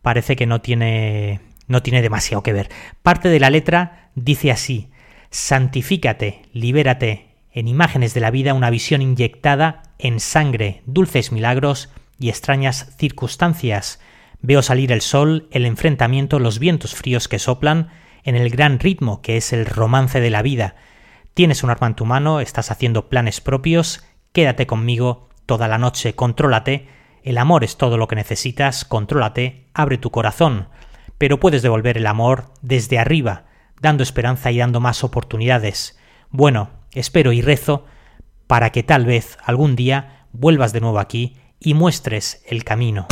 parece 0.00 0.34
que 0.34 0.46
no 0.46 0.62
tiene 0.62 1.42
no 1.66 1.82
tiene 1.82 2.00
demasiado 2.00 2.42
que 2.42 2.54
ver. 2.54 2.70
Parte 3.02 3.28
de 3.28 3.38
la 3.38 3.50
letra 3.50 4.08
dice 4.14 4.50
así: 4.50 4.88
Santifícate, 5.28 6.40
libérate, 6.54 7.27
en 7.52 7.68
imágenes 7.68 8.14
de 8.14 8.20
la 8.20 8.30
vida 8.30 8.54
una 8.54 8.70
visión 8.70 9.02
inyectada 9.02 9.82
en 9.98 10.20
sangre, 10.20 10.82
dulces 10.86 11.32
milagros 11.32 11.88
y 12.18 12.28
extrañas 12.28 12.94
circunstancias. 12.98 14.00
Veo 14.40 14.62
salir 14.62 14.92
el 14.92 15.00
sol, 15.00 15.48
el 15.50 15.66
enfrentamiento, 15.66 16.38
los 16.38 16.58
vientos 16.58 16.94
fríos 16.94 17.28
que 17.28 17.38
soplan, 17.38 17.90
en 18.24 18.36
el 18.36 18.50
gran 18.50 18.78
ritmo 18.78 19.22
que 19.22 19.36
es 19.36 19.52
el 19.52 19.66
romance 19.66 20.20
de 20.20 20.30
la 20.30 20.42
vida. 20.42 20.76
Tienes 21.34 21.62
un 21.62 21.70
arma 21.70 21.86
en 21.86 21.94
tu 21.94 22.04
mano, 22.04 22.40
estás 22.40 22.70
haciendo 22.70 23.08
planes 23.08 23.40
propios, 23.40 24.04
quédate 24.32 24.66
conmigo 24.66 25.28
toda 25.46 25.68
la 25.68 25.78
noche, 25.78 26.14
contrólate, 26.14 26.88
el 27.22 27.38
amor 27.38 27.64
es 27.64 27.76
todo 27.76 27.96
lo 27.96 28.08
que 28.08 28.16
necesitas, 28.16 28.84
contrólate, 28.84 29.66
abre 29.74 29.98
tu 29.98 30.10
corazón, 30.10 30.68
pero 31.16 31.40
puedes 31.40 31.62
devolver 31.62 31.96
el 31.96 32.06
amor 32.06 32.46
desde 32.62 32.98
arriba, 32.98 33.44
dando 33.80 34.02
esperanza 34.02 34.50
y 34.50 34.58
dando 34.58 34.80
más 34.80 35.04
oportunidades. 35.04 35.98
Bueno, 36.30 36.70
espero 36.98 37.32
y 37.32 37.42
rezo 37.42 37.84
para 38.46 38.70
que 38.70 38.82
tal 38.82 39.06
vez 39.06 39.38
algún 39.44 39.76
día 39.76 40.26
vuelvas 40.32 40.72
de 40.72 40.80
nuevo 40.80 40.98
aquí 40.98 41.36
y 41.60 41.74
muestres 41.74 42.42
el 42.46 42.64
camino. 42.64 43.06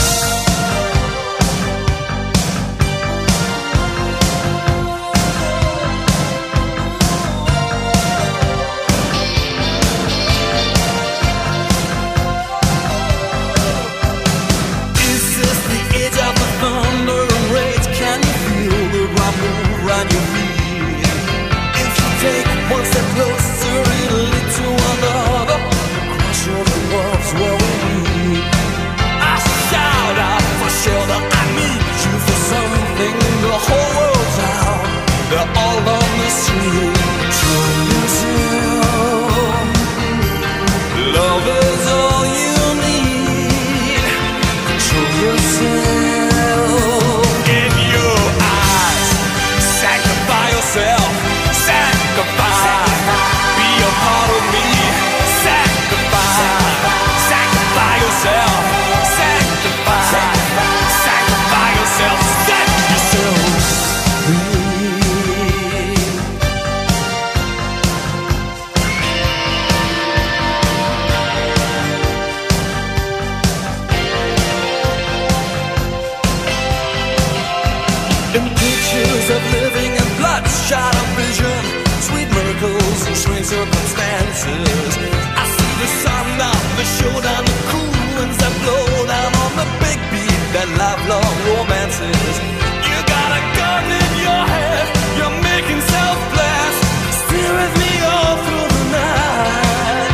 I 84.36 84.38
see 84.44 85.72
the 85.80 85.88
sun 86.04 86.28
of 86.36 86.60
the 86.76 86.84
showdown, 86.84 87.42
the 87.48 87.56
cool 87.72 87.88
winds 88.20 88.36
that 88.36 88.52
blow 88.60 88.84
down 89.08 89.32
on 89.32 89.52
the 89.56 89.64
big 89.80 89.96
beat, 90.12 90.40
that 90.52 90.68
lifelong 90.76 91.36
romances. 91.48 92.36
You 92.84 92.96
got 93.08 93.30
a 93.32 93.40
gun 93.56 93.84
in 93.96 94.10
your 94.20 94.44
head, 94.44 94.86
you're 95.16 95.38
making 95.40 95.80
self 95.80 96.18
blast. 96.36 96.80
Stay 97.16 97.48
with 97.48 97.74
me 97.80 97.92
all 98.04 98.36
through 98.44 98.68
the 98.76 98.84
night. 98.92 100.12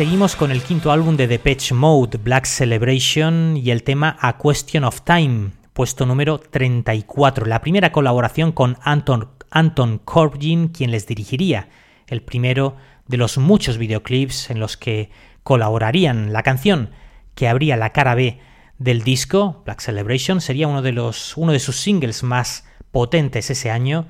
Seguimos 0.01 0.35
con 0.35 0.49
el 0.49 0.63
quinto 0.63 0.91
álbum 0.91 1.15
de 1.15 1.27
Depeche 1.27 1.75
Mode, 1.75 2.17
Black 2.17 2.45
Celebration, 2.47 3.55
y 3.55 3.69
el 3.69 3.83
tema 3.83 4.17
A 4.19 4.39
Question 4.39 4.83
of 4.83 5.01
Time, 5.01 5.51
puesto 5.73 6.07
número 6.07 6.39
34, 6.39 7.45
la 7.45 7.61
primera 7.61 7.91
colaboración 7.91 8.51
con 8.51 8.79
Anton, 8.81 9.29
Anton 9.51 9.99
Corbijn, 9.99 10.69
quien 10.69 10.89
les 10.89 11.05
dirigiría, 11.05 11.69
el 12.07 12.23
primero 12.23 12.77
de 13.07 13.17
los 13.17 13.37
muchos 13.37 13.77
videoclips 13.77 14.49
en 14.49 14.59
los 14.59 14.75
que 14.75 15.11
colaborarían. 15.43 16.33
La 16.33 16.41
canción 16.41 16.89
que 17.35 17.47
abría 17.47 17.77
la 17.77 17.91
cara 17.91 18.15
B 18.15 18.39
del 18.79 19.03
disco, 19.03 19.61
Black 19.65 19.81
Celebration, 19.81 20.41
sería 20.41 20.67
uno 20.67 20.81
de, 20.81 20.93
los, 20.93 21.37
uno 21.37 21.51
de 21.51 21.59
sus 21.59 21.75
singles 21.75 22.23
más 22.23 22.65
potentes 22.91 23.51
ese 23.51 23.69
año 23.69 24.07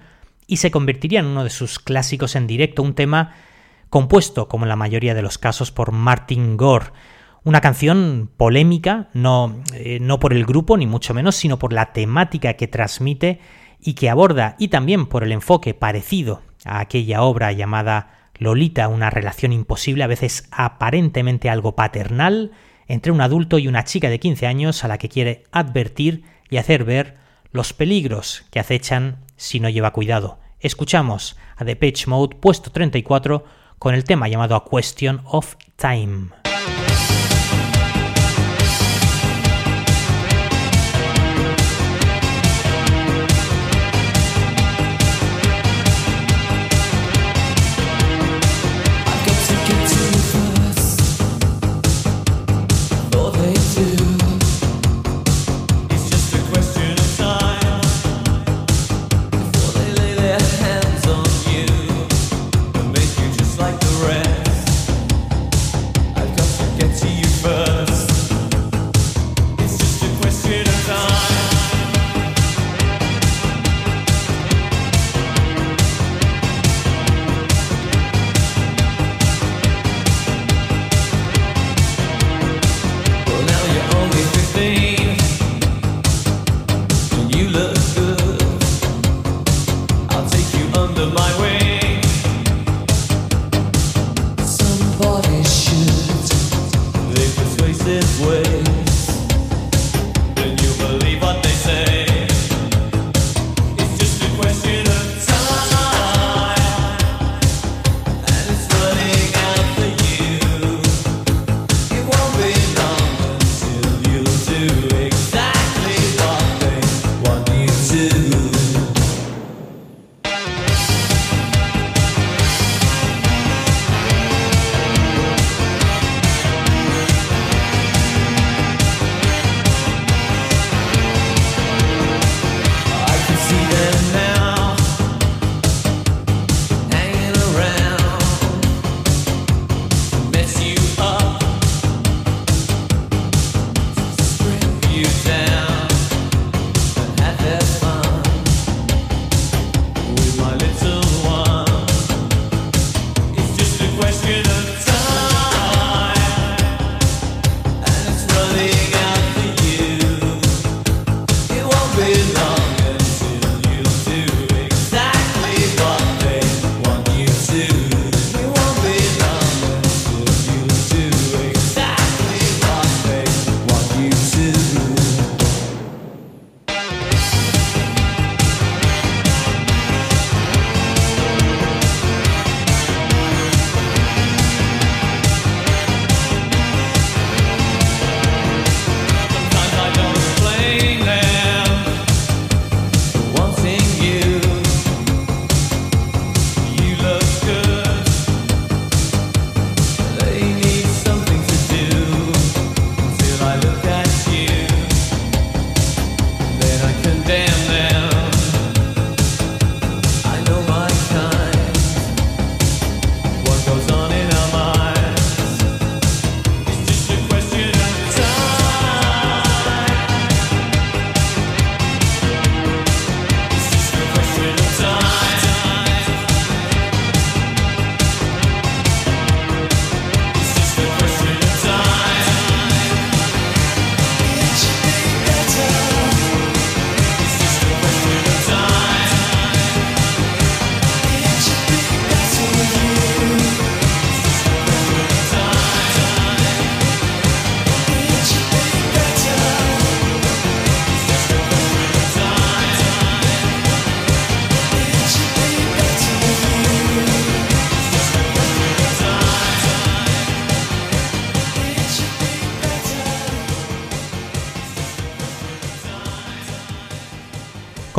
y 0.47 0.55
se 0.55 0.71
convertiría 0.71 1.19
en 1.19 1.25
uno 1.25 1.43
de 1.43 1.49
sus 1.49 1.79
clásicos 1.79 2.37
en 2.37 2.47
directo, 2.47 2.81
un 2.81 2.95
tema 2.95 3.35
compuesto, 3.91 4.47
como 4.47 4.65
en 4.65 4.69
la 4.69 4.75
mayoría 4.77 5.13
de 5.13 5.21
los 5.21 5.37
casos, 5.37 5.71
por 5.71 5.91
Martin 5.91 6.55
Gore. 6.57 6.87
Una 7.43 7.59
canción 7.59 8.31
polémica, 8.37 9.09
no, 9.13 9.61
eh, 9.73 9.99
no 9.99 10.17
por 10.17 10.33
el 10.33 10.45
grupo, 10.45 10.77
ni 10.77 10.87
mucho 10.87 11.13
menos, 11.13 11.35
sino 11.35 11.59
por 11.59 11.73
la 11.73 11.91
temática 11.91 12.53
que 12.53 12.69
transmite 12.69 13.41
y 13.81 13.93
que 13.93 14.09
aborda, 14.09 14.55
y 14.57 14.69
también 14.69 15.07
por 15.07 15.23
el 15.23 15.33
enfoque 15.33 15.73
parecido 15.73 16.41
a 16.63 16.79
aquella 16.79 17.21
obra 17.21 17.51
llamada 17.51 18.29
Lolita, 18.37 18.87
una 18.87 19.09
relación 19.09 19.51
imposible, 19.51 20.03
a 20.03 20.07
veces 20.07 20.47
aparentemente 20.51 21.49
algo 21.49 21.75
paternal, 21.75 22.51
entre 22.87 23.11
un 23.11 23.19
adulto 23.19 23.59
y 23.59 23.67
una 23.67 23.83
chica 23.83 24.09
de 24.09 24.19
15 24.19 24.47
años 24.47 24.83
a 24.85 24.87
la 24.87 24.97
que 24.97 25.09
quiere 25.09 25.43
advertir 25.51 26.23
y 26.49 26.57
hacer 26.57 26.85
ver 26.85 27.17
los 27.51 27.73
peligros 27.73 28.45
que 28.51 28.59
acechan 28.59 29.17
si 29.35 29.59
no 29.59 29.67
lleva 29.67 29.91
cuidado. 29.91 30.39
Escuchamos 30.61 31.37
a 31.57 31.65
The 31.65 31.75
Page 31.75 32.07
Mode 32.07 32.37
puesto 32.37 32.71
34 32.71 33.43
con 33.81 33.95
el 33.95 34.03
tema 34.03 34.27
llamado 34.27 34.55
A 34.55 34.63
Question 34.63 35.21
of 35.25 35.55
Time. 35.75 36.40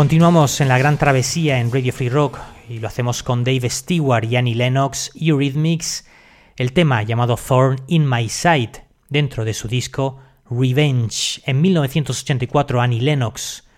Continuamos 0.02 0.60
en 0.60 0.66
la 0.66 0.78
gran 0.78 0.98
travesía 0.98 1.60
en 1.60 1.70
Radio 1.70 1.92
Free 1.92 2.08
Rock 2.08 2.36
y 2.68 2.80
lo 2.80 2.88
hacemos 2.88 3.22
con 3.22 3.44
Dave 3.44 3.70
Stewart 3.70 4.24
y 4.24 4.34
Annie 4.34 4.56
Lennox, 4.56 5.12
Eurythmics, 5.14 6.04
el 6.56 6.72
tema 6.72 7.04
llamado 7.04 7.36
Thorn 7.36 7.80
in 7.86 8.10
My 8.10 8.28
Side 8.28 8.84
dentro 9.10 9.44
de 9.44 9.54
su 9.54 9.68
disco 9.68 10.18
Revenge. 10.50 11.40
En 11.46 11.60
1984 11.60 12.80
Annie 12.80 13.00
Lennox 13.00 13.68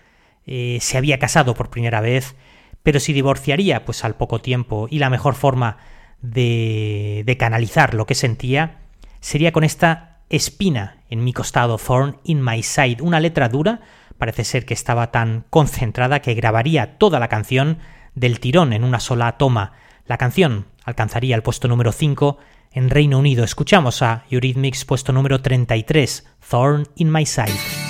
eh, 0.47 0.79
se 0.81 0.97
había 0.97 1.19
casado 1.19 1.53
por 1.53 1.69
primera 1.69 2.01
vez, 2.01 2.35
pero 2.81 2.99
si 2.99 3.13
divorciaría 3.13 3.85
pues 3.85 4.03
al 4.03 4.15
poco 4.15 4.41
tiempo 4.41 4.87
y 4.89 4.97
la 4.97 5.11
mejor 5.11 5.35
forma 5.35 5.77
de, 6.23 7.21
de 7.23 7.37
canalizar 7.37 7.93
lo 7.93 8.07
que 8.07 8.15
sentía 8.15 8.79
sería 9.19 9.51
con 9.51 9.63
esta 9.63 10.21
espina 10.31 11.03
en 11.11 11.23
mi 11.23 11.33
costado, 11.33 11.77
Thorn 11.77 12.17
in 12.23 12.43
My 12.43 12.63
Side, 12.63 13.03
una 13.03 13.19
letra 13.19 13.47
dura, 13.47 13.81
parece 14.17 14.43
ser 14.43 14.65
que 14.65 14.73
estaba 14.73 15.11
tan 15.11 15.45
concentrada 15.49 16.21
que 16.21 16.33
grabaría 16.33 16.97
toda 16.97 17.19
la 17.19 17.27
canción 17.27 17.79
del 18.13 18.39
tirón 18.39 18.73
en 18.73 18.83
una 18.83 18.99
sola 18.99 19.37
toma. 19.37 19.73
La 20.05 20.17
canción 20.17 20.67
alcanzaría 20.83 21.35
el 21.35 21.43
puesto 21.43 21.67
número 21.67 21.91
5 21.91 22.37
en 22.71 22.89
Reino 22.89 23.19
Unido. 23.19 23.43
Escuchamos 23.43 24.01
a 24.01 24.23
Eurythmics 24.29 24.85
puesto 24.85 25.11
número 25.13 25.41
33, 25.41 26.27
Thorn 26.49 26.87
in 26.95 27.11
My 27.11 27.25
Side. 27.25 27.84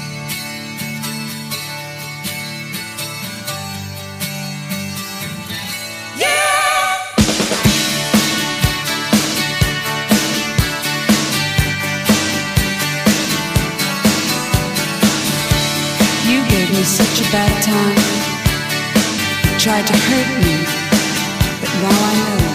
Tried 19.66 19.88
to 19.88 19.94
hurt 19.94 20.46
me, 20.46 20.64
but 21.60 21.74
now 21.82 21.90
I 21.90 22.50
know. 22.50 22.55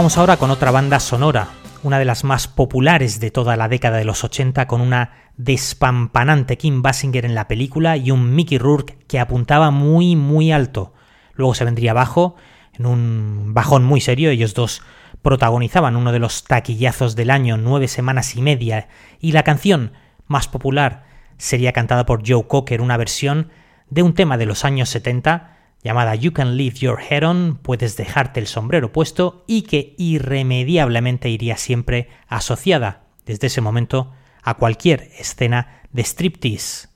Vamos 0.00 0.16
ahora 0.16 0.38
con 0.38 0.50
otra 0.50 0.70
banda 0.70 0.98
sonora, 0.98 1.48
una 1.82 1.98
de 1.98 2.06
las 2.06 2.24
más 2.24 2.48
populares 2.48 3.20
de 3.20 3.30
toda 3.30 3.54
la 3.58 3.68
década 3.68 3.98
de 3.98 4.06
los 4.06 4.24
80, 4.24 4.66
con 4.66 4.80
una 4.80 5.12
despampanante 5.36 6.56
Kim 6.56 6.80
Basinger 6.80 7.26
en 7.26 7.34
la 7.34 7.48
película 7.48 7.98
y 7.98 8.10
un 8.10 8.34
Mickey 8.34 8.56
Rourke 8.56 8.96
que 9.06 9.20
apuntaba 9.20 9.70
muy 9.70 10.16
muy 10.16 10.52
alto. 10.52 10.94
Luego 11.34 11.52
se 11.52 11.66
vendría 11.66 11.90
abajo, 11.90 12.36
en 12.78 12.86
un 12.86 13.52
bajón 13.52 13.84
muy 13.84 14.00
serio, 14.00 14.30
ellos 14.30 14.54
dos 14.54 14.80
protagonizaban 15.20 15.96
uno 15.96 16.12
de 16.12 16.18
los 16.18 16.44
taquillazos 16.44 17.14
del 17.14 17.30
año, 17.30 17.58
nueve 17.58 17.86
semanas 17.86 18.36
y 18.36 18.40
media, 18.40 18.88
y 19.20 19.32
la 19.32 19.42
canción 19.42 19.92
más 20.26 20.48
popular 20.48 21.04
sería 21.36 21.74
cantada 21.74 22.06
por 22.06 22.26
Joe 22.26 22.46
Cocker, 22.48 22.80
una 22.80 22.96
versión 22.96 23.50
de 23.90 24.02
un 24.02 24.14
tema 24.14 24.38
de 24.38 24.46
los 24.46 24.64
años 24.64 24.88
70 24.88 25.59
llamada 25.82 26.14
You 26.14 26.32
Can 26.32 26.56
Leave 26.56 26.76
Your 26.76 27.00
Head 27.00 27.24
On, 27.24 27.58
puedes 27.62 27.96
dejarte 27.96 28.40
el 28.40 28.46
sombrero 28.46 28.92
puesto, 28.92 29.44
y 29.46 29.62
que 29.62 29.94
irremediablemente 29.98 31.30
iría 31.30 31.56
siempre 31.56 32.08
asociada, 32.28 33.04
desde 33.26 33.46
ese 33.46 33.60
momento, 33.60 34.12
a 34.42 34.54
cualquier 34.54 35.10
escena 35.18 35.82
de 35.92 36.02
striptease. 36.02 36.89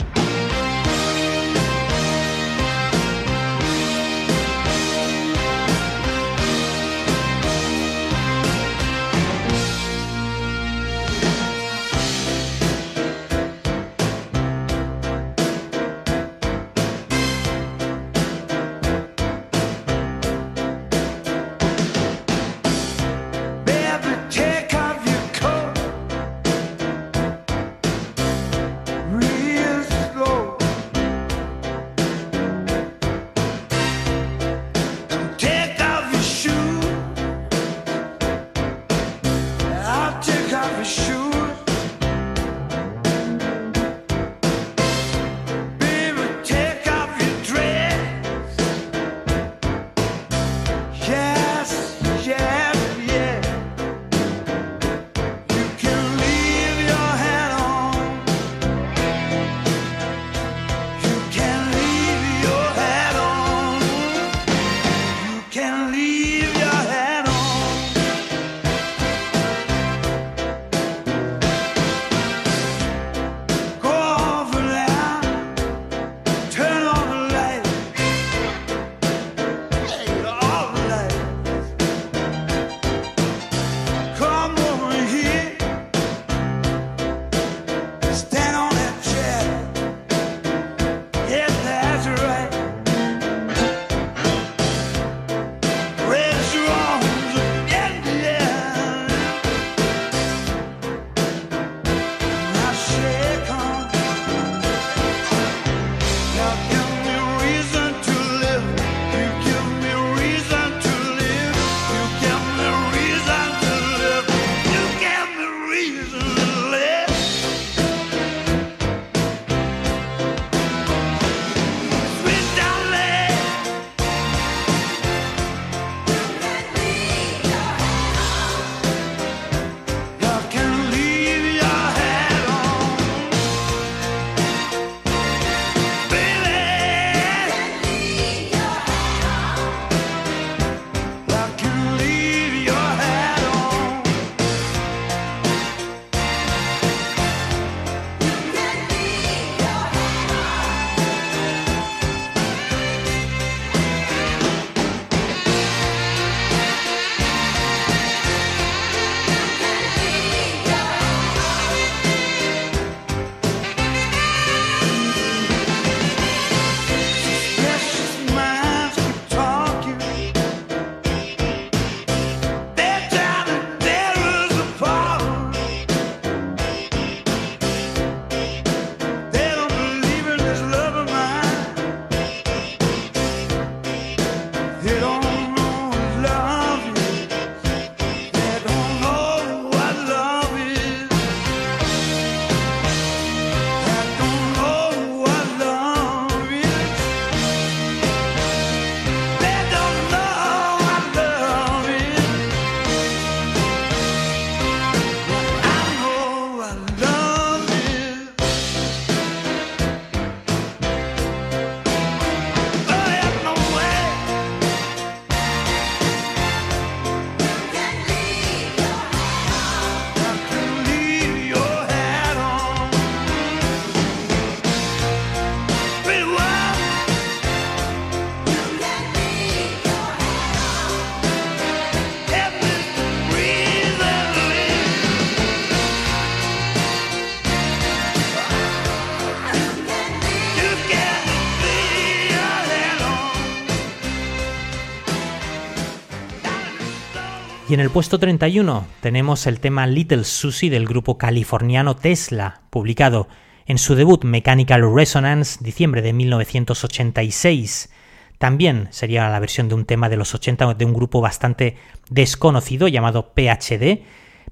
Y 247.67 247.73
en 247.73 247.81
el 247.81 247.89
puesto 247.89 248.19
31 248.19 248.87
tenemos 249.01 249.47
el 249.47 249.59
tema 249.59 249.87
Little 249.87 250.25
Susie 250.25 250.69
del 250.69 250.87
grupo 250.87 251.17
californiano 251.17 251.97
Tesla, 251.97 252.61
publicado 252.69 253.27
en 253.67 253.79
su 253.79 253.95
debut 253.95 254.23
Mechanical 254.25 254.83
Resonance, 254.95 255.65
diciembre 255.65 256.03
de 256.03 256.13
1986. 256.13 257.91
También 258.37 258.89
sería 258.91 259.31
la 259.31 259.41
versión 259.41 259.71
de 259.71 259.77
un 259.77 259.87
tema 259.87 260.11
de 260.11 260.19
los 260.19 260.35
80 260.35 260.75
de 260.75 260.85
un 260.85 260.93
grupo 260.93 261.23
bastante 261.23 261.79
desconocido 262.11 262.87
llamado 262.87 263.33
PhD, 263.33 264.03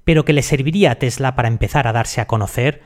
pero 0.03 0.25
que 0.25 0.33
le 0.33 0.41
serviría 0.41 0.91
a 0.91 0.95
Tesla 0.95 1.35
para 1.35 1.49
empezar 1.49 1.85
a 1.85 1.93
darse 1.93 2.19
a 2.19 2.25
conocer 2.25 2.81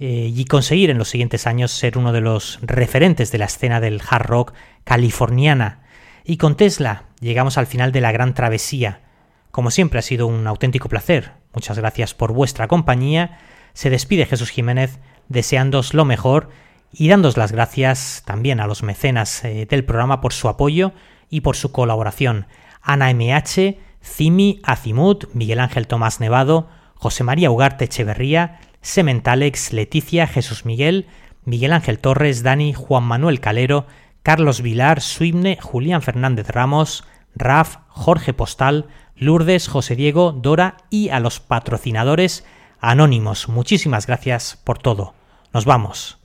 eh, 0.00 0.32
y 0.34 0.44
conseguir 0.46 0.90
en 0.90 0.98
los 0.98 1.08
siguientes 1.08 1.46
años 1.46 1.70
ser 1.70 1.98
uno 1.98 2.12
de 2.12 2.20
los 2.20 2.58
referentes 2.62 3.30
de 3.30 3.38
la 3.38 3.44
escena 3.44 3.80
del 3.80 4.02
hard 4.08 4.26
rock 4.26 4.54
californiana. 4.82 5.82
Y 6.24 6.36
con 6.36 6.56
Tesla 6.56 7.04
llegamos 7.20 7.58
al 7.58 7.68
final 7.68 7.92
de 7.92 8.00
la 8.00 8.10
gran 8.10 8.34
travesía, 8.34 9.02
Como 9.50 9.70
siempre 9.70 9.98
ha 9.98 10.02
sido 10.02 10.26
un 10.26 10.46
auténtico 10.46 10.88
placer. 10.88 11.32
Muchas 11.54 11.78
gracias 11.78 12.14
por 12.14 12.32
vuestra 12.32 12.68
compañía. 12.68 13.38
Se 13.72 13.90
despide 13.90 14.26
Jesús 14.26 14.50
Jiménez 14.50 14.98
deseándos 15.28 15.94
lo 15.94 16.04
mejor 16.04 16.50
y 16.92 17.08
dándos 17.08 17.36
las 17.36 17.52
gracias 17.52 18.22
también 18.24 18.60
a 18.60 18.66
los 18.66 18.82
mecenas 18.82 19.44
eh, 19.44 19.66
del 19.68 19.84
programa 19.84 20.20
por 20.20 20.32
su 20.32 20.48
apoyo 20.48 20.92
y 21.28 21.40
por 21.42 21.56
su 21.56 21.72
colaboración. 21.72 22.46
Ana 22.82 23.12
MH, 23.12 23.78
Cimi, 24.02 24.60
Azimut, 24.62 25.32
Miguel 25.34 25.60
Ángel 25.60 25.86
Tomás 25.86 26.20
Nevado, 26.20 26.68
José 26.94 27.24
María 27.24 27.50
Ugarte 27.50 27.84
Echeverría, 27.84 28.60
Sementalex, 28.80 29.72
Leticia, 29.72 30.26
Jesús 30.26 30.64
Miguel, 30.64 31.06
Miguel 31.44 31.72
Ángel 31.72 31.98
Torres, 31.98 32.42
Dani, 32.42 32.72
Juan 32.72 33.04
Manuel 33.04 33.40
Calero, 33.40 33.86
Carlos 34.22 34.62
Vilar, 34.62 35.00
Suibne, 35.00 35.58
Julián 35.60 36.02
Fernández 36.02 36.48
Ramos, 36.48 37.04
Raf, 37.34 37.76
Jorge 37.88 38.32
Postal, 38.32 38.86
Lourdes, 39.18 39.68
José 39.68 39.96
Diego, 39.96 40.32
Dora 40.32 40.76
y 40.90 41.08
a 41.10 41.20
los 41.20 41.40
patrocinadores 41.40 42.44
anónimos. 42.80 43.48
Muchísimas 43.48 44.06
gracias 44.06 44.58
por 44.64 44.78
todo. 44.78 45.14
Nos 45.52 45.64
vamos. 45.64 46.18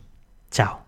Chao. 0.51 0.82